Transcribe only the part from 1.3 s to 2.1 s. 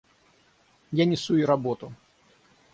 ей работу.